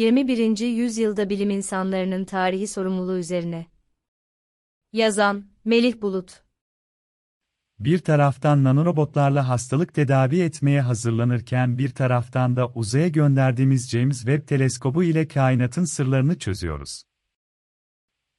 [0.00, 0.58] 21.
[0.58, 3.66] yüzyılda bilim insanlarının tarihi sorumluluğu üzerine.
[4.92, 6.42] Yazan, Melih Bulut.
[7.78, 15.04] Bir taraftan nanorobotlarla hastalık tedavi etmeye hazırlanırken bir taraftan da uzaya gönderdiğimiz James Webb teleskobu
[15.04, 17.02] ile kainatın sırlarını çözüyoruz.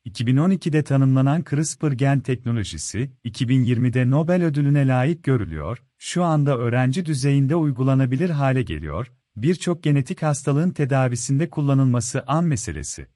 [0.05, 8.29] 2012'de tanımlanan CRISPR gen teknolojisi, 2020'de Nobel ödülüne layık görülüyor, şu anda öğrenci düzeyinde uygulanabilir
[8.29, 9.11] hale geliyor,
[9.43, 13.07] birçok genetik hastalığın tedavisinde kullanılması an meselesi.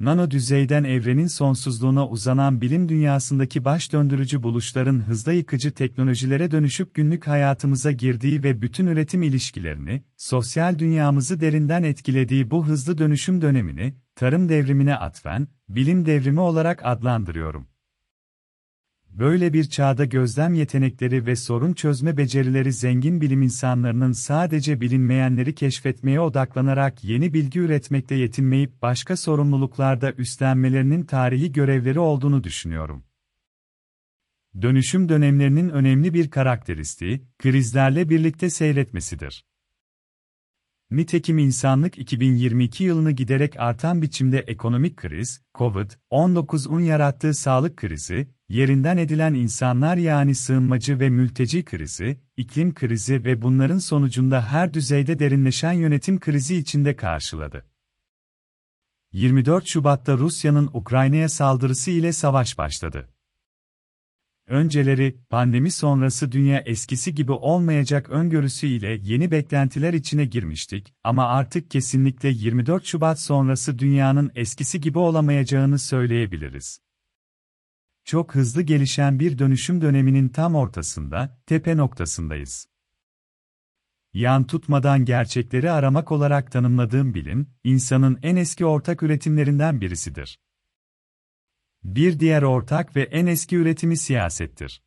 [0.00, 7.26] Nano düzeyden evrenin sonsuzluğuna uzanan bilim dünyasındaki baş döndürücü buluşların hızla yıkıcı teknolojilere dönüşüp günlük
[7.26, 14.48] hayatımıza girdiği ve bütün üretim ilişkilerini, sosyal dünyamızı derinden etkilediği bu hızlı dönüşüm dönemini, tarım
[14.48, 17.71] devrimine atfen, bilim devrimi olarak adlandırıyorum.
[19.12, 26.20] Böyle bir çağda gözlem yetenekleri ve sorun çözme becerileri zengin bilim insanlarının sadece bilinmeyenleri keşfetmeye
[26.20, 33.04] odaklanarak yeni bilgi üretmekte yetinmeyip başka sorumluluklarda üstlenmelerinin tarihi görevleri olduğunu düşünüyorum.
[34.62, 39.44] Dönüşüm dönemlerinin önemli bir karakteristiği, krizlerle birlikte seyretmesidir.
[40.92, 49.34] Nitekim insanlık 2022 yılını giderek artan biçimde ekonomik kriz, COVID-19'un yarattığı sağlık krizi, yerinden edilen
[49.34, 56.20] insanlar yani sığınmacı ve mülteci krizi, iklim krizi ve bunların sonucunda her düzeyde derinleşen yönetim
[56.20, 57.66] krizi içinde karşıladı.
[59.12, 63.11] 24 Şubat'ta Rusya'nın Ukrayna'ya saldırısı ile savaş başladı.
[64.46, 71.70] Önceleri, pandemi sonrası dünya eskisi gibi olmayacak öngörüsü ile yeni beklentiler içine girmiştik ama artık
[71.70, 76.80] kesinlikle 24 Şubat sonrası dünyanın eskisi gibi olamayacağını söyleyebiliriz.
[78.04, 82.66] Çok hızlı gelişen bir dönüşüm döneminin tam ortasında, tepe noktasındayız.
[84.14, 90.38] Yan tutmadan gerçekleri aramak olarak tanımladığım bilim, insanın en eski ortak üretimlerinden birisidir.
[91.84, 94.82] Bir diğer ortak ve en eski üretimi siyasettir.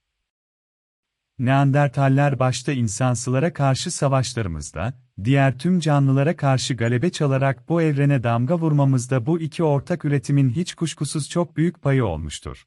[1.40, 9.26] Neandertaller başta insansılara karşı savaşlarımızda, diğer tüm canlılara karşı galebe çalarak bu evrene damga vurmamızda
[9.26, 12.66] bu iki ortak üretimin hiç kuşkusuz çok büyük payı olmuştur.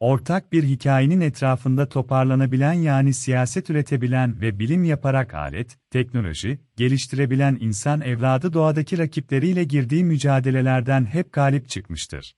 [0.00, 8.00] Ortak bir hikayenin etrafında toparlanabilen yani siyaset üretebilen ve bilim yaparak alet, teknoloji, geliştirebilen insan
[8.00, 12.34] evladı doğadaki rakipleriyle girdiği mücadelelerden hep galip çıkmıştır.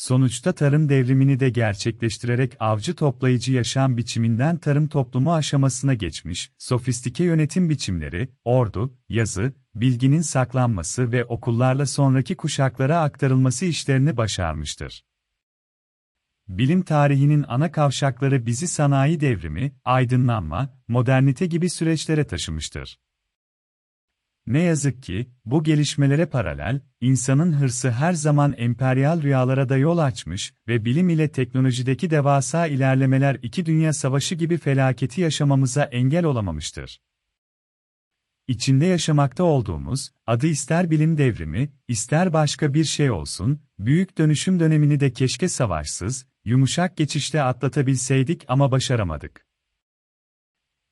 [0.00, 7.70] Sonuçta tarım devrimini de gerçekleştirerek avcı toplayıcı yaşam biçiminden tarım toplumu aşamasına geçmiş, sofistike yönetim
[7.70, 15.04] biçimleri, ordu, yazı, bilginin saklanması ve okullarla sonraki kuşaklara aktarılması işlerini başarmıştır.
[16.48, 22.98] Bilim tarihinin ana kavşakları bizi sanayi devrimi, aydınlanma, modernite gibi süreçlere taşımıştır.
[24.46, 30.54] Ne yazık ki, bu gelişmelere paralel, insanın hırsı her zaman emperyal rüyalara da yol açmış
[30.68, 37.00] ve bilim ile teknolojideki devasa ilerlemeler iki dünya savaşı gibi felaketi yaşamamıza engel olamamıştır.
[38.48, 45.00] İçinde yaşamakta olduğumuz, adı ister bilim devrimi, ister başka bir şey olsun, büyük dönüşüm dönemini
[45.00, 49.46] de keşke savaşsız, yumuşak geçişte atlatabilseydik ama başaramadık.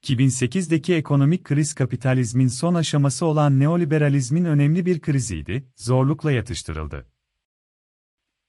[0.03, 7.07] 2008'deki ekonomik kriz kapitalizmin son aşaması olan neoliberalizmin önemli bir kriziydi, zorlukla yatıştırıldı.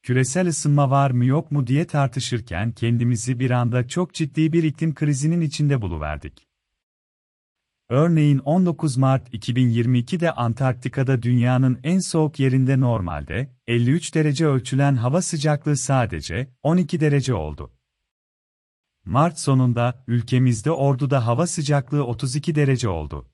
[0.04, 4.94] Küresel ısınma var mı yok mu diye tartışırken kendimizi bir anda çok ciddi bir iklim
[4.94, 6.48] krizinin içinde buluverdik.
[7.90, 15.78] Örneğin 19 Mart 2022'de Antarktika'da dünyanın en soğuk yerinde normalde 53 derece ölçülen hava sıcaklığı
[15.78, 17.79] sadece 12 derece oldu.
[19.09, 23.30] Mart sonunda ülkemizde Ordu'da hava sıcaklığı 32 derece oldu.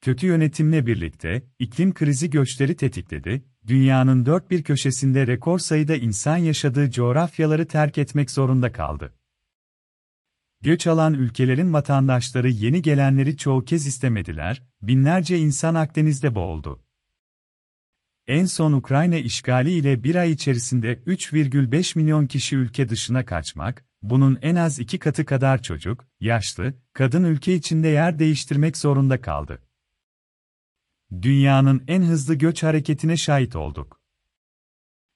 [0.00, 6.90] Kötü yönetimle birlikte iklim krizi göçleri tetikledi, dünyanın dört bir köşesinde rekor sayıda insan yaşadığı
[6.90, 9.14] coğrafyaları terk etmek zorunda kaldı.
[10.60, 16.84] Göç alan ülkelerin vatandaşları yeni gelenleri çoğu kez istemediler, binlerce insan Akdeniz'de boğuldu.
[18.26, 24.38] En son Ukrayna işgali ile bir ay içerisinde 3,5 milyon kişi ülke dışına kaçmak, bunun
[24.42, 29.62] en az iki katı kadar çocuk, yaşlı, kadın ülke içinde yer değiştirmek zorunda kaldı.
[31.22, 34.00] Dünyanın en hızlı göç hareketine şahit olduk.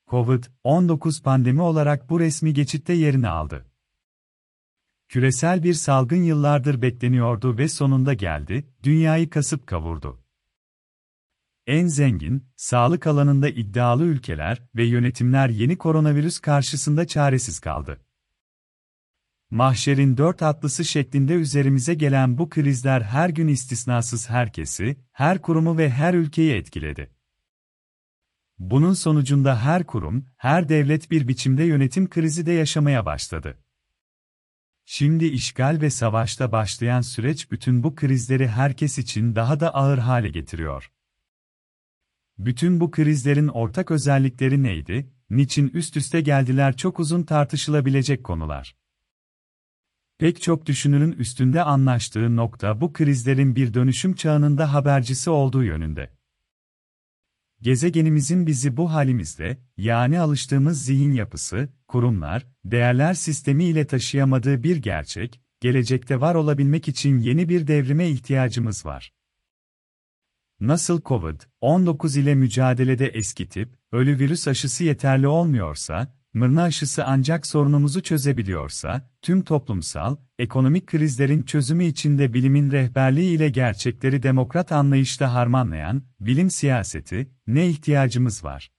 [0.07, 3.67] Covid-19 pandemi olarak bu resmi geçitte yerini aldı.
[5.09, 10.25] Küresel bir salgın yıllardır bekleniyordu ve sonunda geldi, dünyayı kasıp kavurdu.
[11.67, 18.01] En zengin, sağlık alanında iddialı ülkeler ve yönetimler yeni koronavirüs karşısında çaresiz kaldı.
[19.51, 25.91] Mahşerin dört atlısı şeklinde üzerimize gelen bu krizler her gün istisnasız herkesi, her kurumu ve
[25.91, 27.11] her ülkeyi etkiledi.
[28.59, 33.59] Bunun sonucunda her kurum, her devlet bir biçimde yönetim krizi de yaşamaya başladı.
[34.85, 40.29] Şimdi işgal ve savaşta başlayan süreç bütün bu krizleri herkes için daha da ağır hale
[40.29, 40.93] getiriyor.
[42.39, 48.80] Bütün bu krizlerin ortak özellikleri neydi, niçin üst üste geldiler çok uzun tartışılabilecek konular.
[50.21, 56.11] Pek çok düşünürün üstünde anlaştığı nokta bu krizlerin bir dönüşüm çağının habercisi olduğu yönünde.
[57.63, 65.41] Gezegenimizin bizi bu halimizde, yani alıştığımız zihin yapısı, kurumlar, değerler sistemi ile taşıyamadığı bir gerçek,
[65.61, 69.13] gelecekte var olabilmek için yeni bir devrime ihtiyacımız var.
[70.61, 78.03] Nasıl COVID-19 ile mücadelede eski tip, ölü virüs aşısı yeterli olmuyorsa, mırna aşısı ancak sorunumuzu
[78.03, 86.51] çözebiliyorsa, tüm toplumsal, ekonomik krizlerin çözümü içinde bilimin rehberliği ile gerçekleri demokrat anlayışla harmanlayan, bilim
[86.51, 88.71] siyaseti, ne ihtiyacımız var?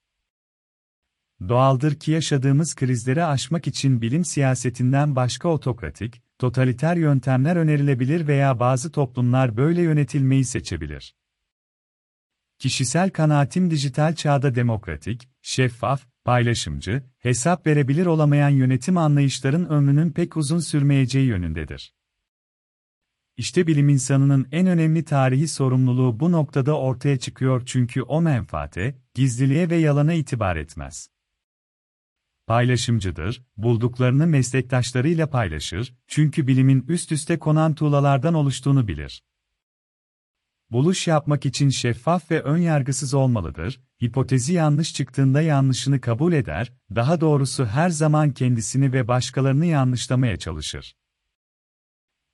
[1.49, 8.91] Doğaldır ki yaşadığımız krizleri aşmak için bilim siyasetinden başka otokratik, totaliter yöntemler önerilebilir veya bazı
[8.91, 11.15] toplumlar böyle yönetilmeyi seçebilir.
[12.59, 20.59] Kişisel kanaatim dijital çağda demokratik, şeffaf, paylaşımcı, hesap verebilir olamayan yönetim anlayışların ömrünün pek uzun
[20.59, 21.93] sürmeyeceği yönündedir.
[23.37, 29.69] İşte bilim insanının en önemli tarihi sorumluluğu bu noktada ortaya çıkıyor çünkü o menfaate, gizliliğe
[29.69, 31.09] ve yalana itibar etmez.
[32.47, 39.23] Paylaşımcıdır, bulduklarını meslektaşlarıyla paylaşır, çünkü bilimin üst üste konan tuğlalardan oluştuğunu bilir.
[40.71, 47.65] Buluş yapmak için şeffaf ve önyargısız olmalıdır, hipotezi yanlış çıktığında yanlışını kabul eder, daha doğrusu
[47.65, 50.95] her zaman kendisini ve başkalarını yanlışlamaya çalışır.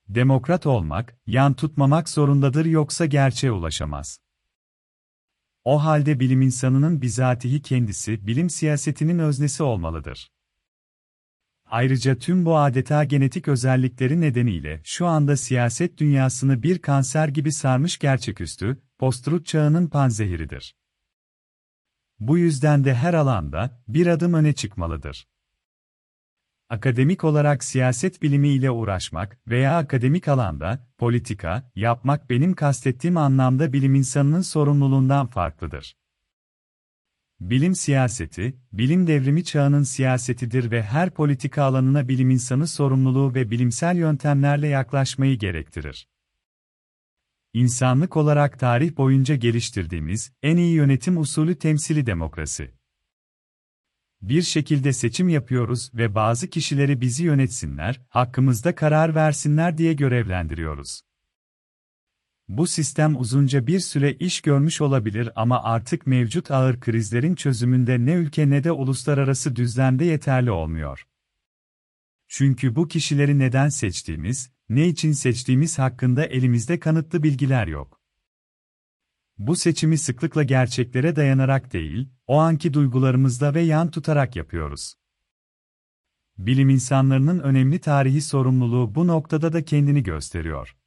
[0.10, 4.20] Demokrat olmak, yan tutmamak zorundadır yoksa gerçeğe ulaşamaz.
[5.64, 10.32] O halde bilim insanının bizatihi kendisi bilim siyasetinin öznesi olmalıdır.
[11.66, 17.98] Ayrıca tüm bu adeta genetik özellikleri nedeniyle şu anda siyaset dünyasını bir kanser gibi sarmış
[17.98, 20.76] gerçeküstü, post çağının panzehiridir.
[22.20, 25.28] Bu yüzden de her alanda bir adım öne çıkmalıdır.
[26.70, 33.96] Akademik olarak siyaset bilimi ile uğraşmak veya akademik alanda politika yapmak benim kastettiğim anlamda bilim
[33.96, 35.96] insanının sorumluluğundan farklıdır.
[37.40, 43.98] Bilim siyaseti, bilim devrimi çağının siyasetidir ve her politika alanına bilim insanı sorumluluğu ve bilimsel
[43.98, 46.08] yöntemlerle yaklaşmayı gerektirir.
[47.58, 52.72] İnsanlık olarak tarih boyunca geliştirdiğimiz en iyi yönetim usulü temsili demokrasi.
[54.22, 61.02] Bir şekilde seçim yapıyoruz ve bazı kişileri bizi yönetsinler, hakkımızda karar versinler diye görevlendiriyoruz.
[62.48, 68.14] Bu sistem uzunca bir süre iş görmüş olabilir ama artık mevcut ağır krizlerin çözümünde ne
[68.14, 71.08] ülke ne de uluslararası düzlemde yeterli olmuyor.
[72.28, 78.02] Çünkü bu kişileri neden seçtiğimiz, ne için seçtiğimiz hakkında elimizde kanıtlı bilgiler yok.
[79.38, 84.94] Bu seçimi sıklıkla gerçeklere dayanarak değil, o anki duygularımızda ve yan tutarak yapıyoruz.
[86.38, 90.78] Bilim insanlarının önemli tarihi sorumluluğu bu noktada da kendini gösteriyor.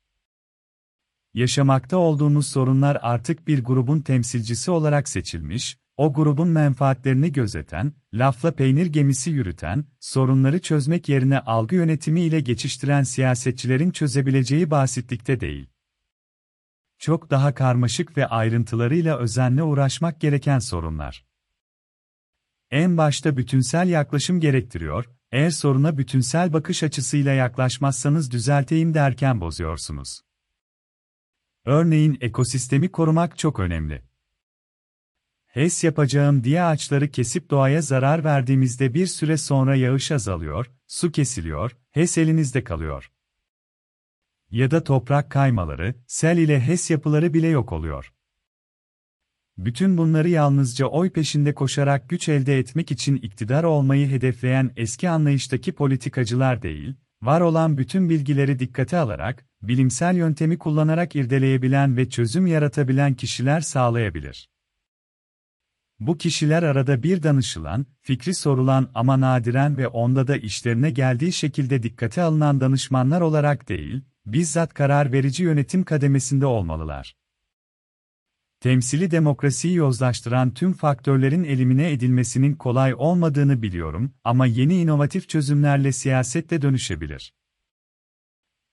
[1.35, 8.87] Yaşamakta olduğumuz sorunlar artık bir grubun temsilcisi olarak seçilmiş, o grubun menfaatlerini gözeten, lafla peynir
[8.87, 15.67] gemisi yürüten, sorunları çözmek yerine algı yönetimi ile geçiştiren siyasetçilerin çözebileceği basitlikte değil.
[16.99, 21.27] Çok daha karmaşık ve ayrıntılarıyla özenle uğraşmak gereken sorunlar.
[22.71, 30.21] En başta bütünsel yaklaşım gerektiriyor, eğer soruna bütünsel bakış açısıyla yaklaşmazsanız düzelteyim derken bozuyorsunuz.
[31.65, 34.10] Örneğin ekosistemi korumak çok önemli.
[35.51, 41.77] HES yapacağım diye ağaçları kesip doğaya zarar verdiğimizde bir süre sonra yağış azalıyor, su kesiliyor,
[41.91, 43.11] HES elinizde kalıyor.
[44.51, 48.13] Ya da toprak kaymaları, sel ile HES yapıları bile yok oluyor.
[49.59, 55.73] Bütün bunları yalnızca oy peşinde koşarak güç elde etmek için iktidar olmayı hedefleyen eski anlayıştaki
[55.73, 63.15] politikacılar değil, var olan bütün bilgileri dikkate alarak, bilimsel yöntemi kullanarak irdeleyebilen ve çözüm yaratabilen
[63.15, 64.49] kişiler sağlayabilir.
[66.01, 71.83] Bu kişiler arada bir danışılan, fikri sorulan ama nadiren ve onda da işlerine geldiği şekilde
[71.83, 77.17] dikkate alınan danışmanlar olarak değil, bizzat karar verici yönetim kademesinde olmalılar.
[78.61, 86.63] Temsili demokrasiyi yozlaştıran tüm faktörlerin elimine edilmesinin kolay olmadığını biliyorum ama yeni inovatif çözümlerle siyasette
[86.63, 87.35] dönüşebilir.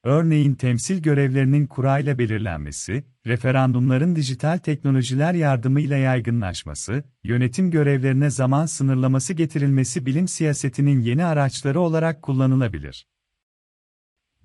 [0.04, 10.06] Örneğin temsil görevlerinin kurayla belirlenmesi, referandumların dijital teknolojiler yardımıyla yaygınlaşması, yönetim görevlerine zaman sınırlaması getirilmesi
[10.06, 13.08] bilim siyasetinin yeni araçları olarak kullanılabilir.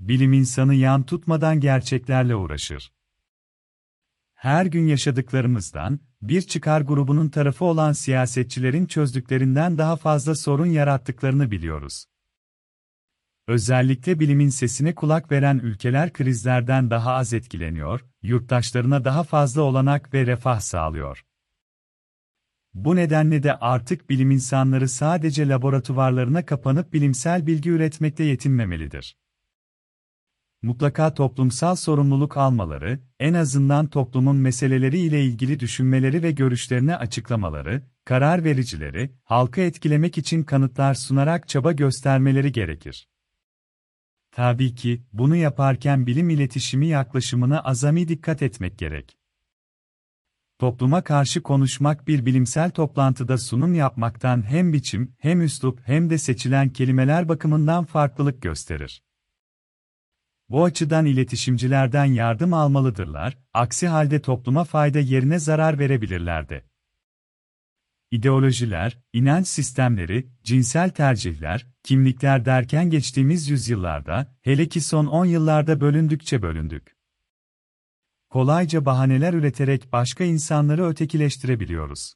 [0.01, 2.93] Bilim insanı yan tutmadan gerçeklerle uğraşır.
[4.35, 12.05] Her gün yaşadıklarımızdan, bir çıkar grubunun tarafı olan siyasetçilerin çözdüklerinden daha fazla sorun yarattıklarını biliyoruz.
[13.53, 20.27] Özellikle bilimin sesine kulak veren ülkeler krizlerden daha az etkileniyor, yurttaşlarına daha fazla olanak ve
[20.27, 21.25] refah sağlıyor.
[22.75, 29.17] Bu nedenle de artık bilim insanları sadece laboratuvarlarına kapanıp bilimsel bilgi üretmekte yetinmemelidir.
[30.63, 38.45] Mutlaka toplumsal sorumluluk almaları, en azından toplumun meseleleri ile ilgili düşünmeleri ve görüşlerini açıklamaları, karar
[38.45, 43.12] vericileri, halkı etkilemek için kanıtlar sunarak çaba göstermeleri gerekir.
[44.33, 49.19] Tabii ki, bunu yaparken bilim iletişimi yaklaşımına azami dikkat etmek gerek.
[50.59, 56.69] Topluma karşı konuşmak bir bilimsel toplantıda sunum yapmaktan hem biçim, hem üslup, hem de seçilen
[56.69, 59.03] kelimeler bakımından farklılık gösterir.
[60.49, 66.72] Bu açıdan iletişimcilerden yardım almalıdırlar, aksi halde topluma fayda yerine zarar verebilirlerdi.
[68.13, 76.43] İdeolojiler, inanç sistemleri, cinsel tercihler, kimlikler derken geçtiğimiz yüzyıllarda, hele ki son 10 yıllarda bölündükçe
[76.43, 76.97] bölündük.
[78.31, 82.15] Kolayca bahaneler üreterek başka insanları ötekileştirebiliyoruz.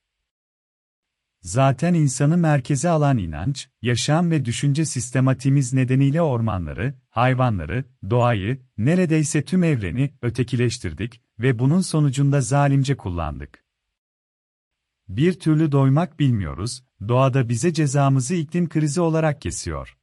[1.42, 9.64] Zaten insanı merkeze alan inanç, yaşam ve düşünce sistematiğimiz nedeniyle ormanları, hayvanları, doğayı, neredeyse tüm
[9.64, 13.65] evreni ötekileştirdik ve bunun sonucunda zalimce kullandık.
[15.08, 19.96] Bir türlü doymak bilmiyoruz, doğada bize cezamızı iklim krizi olarak kesiyor.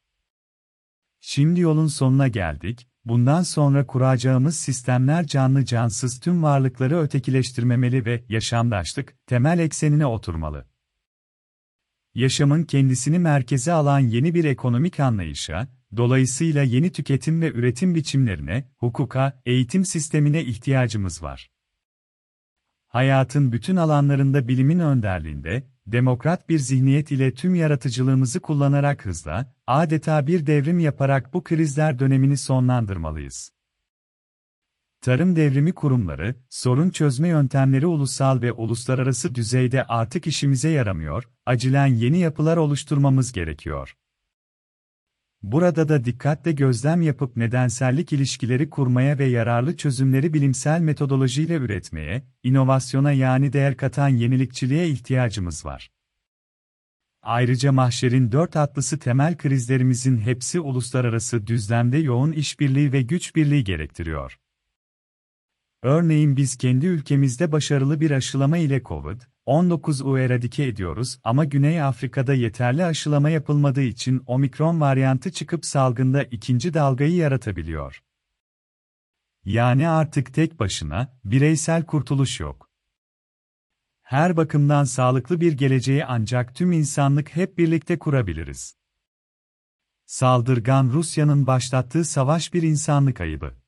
[1.19, 9.15] Şimdi yolun sonuna geldik, bundan sonra kuracağımız sistemler canlı cansız tüm varlıkları ötekileştirmemeli ve yaşamdaşlık,
[9.27, 10.65] temel eksenine oturmalı.
[12.15, 15.67] Yaşamın kendisini merkeze alan yeni bir ekonomik anlayışa,
[15.97, 21.49] dolayısıyla yeni tüketim ve üretim biçimlerine, hukuka, eğitim sistemine ihtiyacımız var
[22.93, 30.47] hayatın bütün alanlarında bilimin önderliğinde, demokrat bir zihniyet ile tüm yaratıcılığımızı kullanarak hızla, adeta bir
[30.47, 33.51] devrim yaparak bu krizler dönemini sonlandırmalıyız.
[35.01, 42.19] Tarım devrimi kurumları, sorun çözme yöntemleri ulusal ve uluslararası düzeyde artık işimize yaramıyor, acilen yeni
[42.19, 43.95] yapılar oluşturmamız gerekiyor.
[45.43, 53.11] Burada da dikkatle gözlem yapıp nedensellik ilişkileri kurmaya ve yararlı çözümleri bilimsel metodolojiyle üretmeye, inovasyona
[53.11, 55.91] yani değer katan yenilikçiliğe ihtiyacımız var.
[57.21, 64.39] Ayrıca mahşerin dört atlısı temel krizlerimizin hepsi uluslararası düzlemde yoğun işbirliği ve güç birliği gerektiriyor.
[65.81, 72.33] Örneğin biz kendi ülkemizde başarılı bir aşılama ile COVID, 19'u eradike ediyoruz ama Güney Afrika'da
[72.33, 78.03] yeterli aşılama yapılmadığı için omikron varyantı çıkıp salgında ikinci dalgayı yaratabiliyor.
[79.45, 82.69] Yani artık tek başına, bireysel kurtuluş yok.
[84.01, 88.77] Her bakımdan sağlıklı bir geleceği ancak tüm insanlık hep birlikte kurabiliriz.
[90.05, 93.62] Saldırgan Rusya'nın başlattığı savaş bir insanlık ayıbı.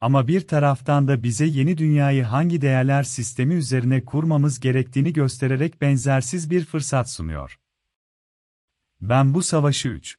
[0.00, 6.50] Ama bir taraftan da bize yeni dünyayı hangi değerler sistemi üzerine kurmamız gerektiğini göstererek benzersiz
[6.50, 7.58] bir fırsat sunuyor.
[9.00, 10.16] Ben bu savaşı 3.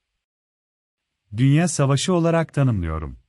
[1.37, 3.19] Dünya Savaşı olarak tanımlıyorum.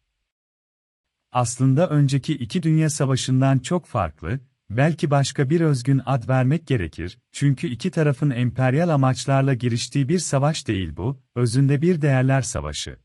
[1.33, 4.41] Aslında önceki iki dünya savaşından çok farklı,
[4.71, 10.69] belki başka bir özgün ad vermek gerekir, çünkü iki tarafın emperyal amaçlarla giriştiği bir savaş
[10.69, 12.97] değil bu, özünde bir değerler savaşı.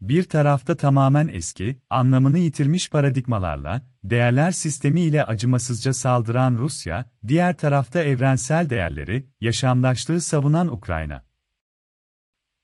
[0.00, 8.02] Bir tarafta tamamen eski, anlamını yitirmiş paradigmalarla, değerler sistemi ile acımasızca saldıran Rusya, diğer tarafta
[8.02, 11.24] evrensel değerleri, yaşamdaşlığı savunan Ukrayna.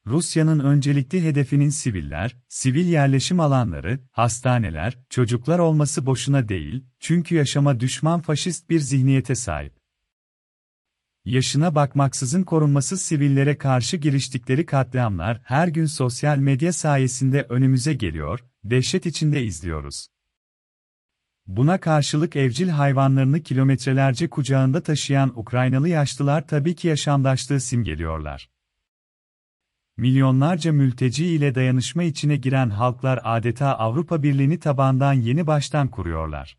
[0.07, 8.21] Rusya'nın öncelikli hedefinin siviller, sivil yerleşim alanları, hastaneler, çocuklar olması boşuna değil, çünkü yaşama düşman
[8.21, 9.86] faşist bir zihniyete sahip
[11.27, 19.07] yaşına bakmaksızın korunmasız sivillere karşı giriştikleri katliamlar her gün sosyal medya sayesinde önümüze geliyor, dehşet
[19.07, 20.09] içinde izliyoruz.
[21.47, 28.51] Buna karşılık evcil hayvanlarını kilometrelerce kucağında taşıyan Ukraynalı yaşlılar tabii ki yaşamdaşlığı simgeliyorlar.
[29.97, 36.57] Milyonlarca mülteci ile dayanışma içine giren halklar adeta Avrupa Birliği'ni tabandan yeni baştan kuruyorlar.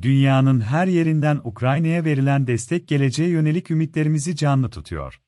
[0.00, 5.20] Dünyanın her yerinden Ukrayna'ya verilen destek geleceğe yönelik ümitlerimizi canlı tutuyor.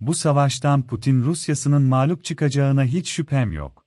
[0.00, 3.86] Bu savaştan Putin Rusyasının mağlup çıkacağına hiç şüphem yok.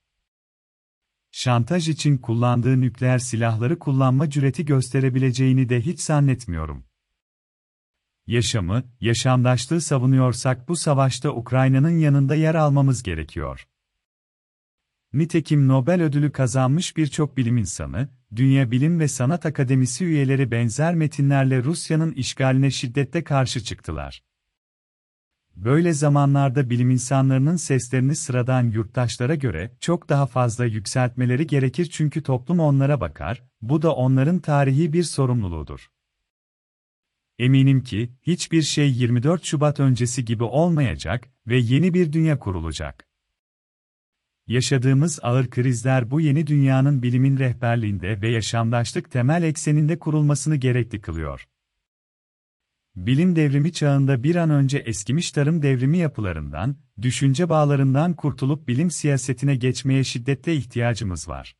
[1.30, 6.84] Şantaj için kullandığı nükleer silahları kullanma cüreti gösterebileceğini de hiç zannetmiyorum.
[8.26, 13.68] Yaşamı, yaşamdaşlığı savunuyorsak bu savaşta Ukrayna'nın yanında yer almamız gerekiyor.
[15.14, 21.64] Nitekim Nobel ödülü kazanmış birçok bilim insanı, Dünya Bilim ve Sanat Akademisi üyeleri benzer metinlerle
[21.64, 24.22] Rusya'nın işgaline şiddetle karşı çıktılar.
[25.56, 32.60] Böyle zamanlarda bilim insanlarının seslerini sıradan yurttaşlara göre çok daha fazla yükseltmeleri gerekir çünkü toplum
[32.60, 35.90] onlara bakar, bu da onların tarihi bir sorumluluğudur.
[37.38, 43.13] Eminim ki hiçbir şey 24 Şubat öncesi gibi olmayacak ve yeni bir dünya kurulacak.
[44.46, 51.46] Yaşadığımız ağır krizler bu yeni dünyanın bilimin rehberliğinde ve yaşamdaşlık temel ekseninde kurulmasını gerekli kılıyor.
[52.96, 59.56] Bilim devrimi çağında bir an önce eskimiş tarım devrimi yapılarından, düşünce bağlarından kurtulup bilim siyasetine
[59.56, 61.56] geçmeye şiddetle ihtiyacımız var.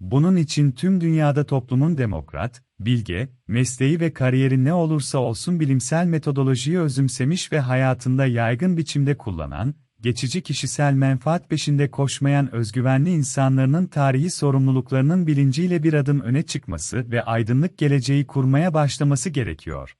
[0.00, 6.78] Bunun için tüm dünyada toplumun demokrat, bilge, mesleği ve kariyeri ne olursa olsun bilimsel metodolojiyi
[6.78, 15.26] özümsemiş ve hayatında yaygın biçimde kullanan, geçici kişisel menfaat peşinde koşmayan özgüvenli insanların tarihi sorumluluklarının
[15.26, 19.94] bilinciyle bir adım öne çıkması ve aydınlık geleceği kurmaya başlaması gerekiyor.